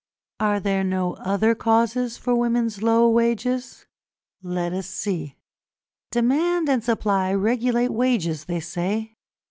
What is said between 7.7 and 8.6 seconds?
wages,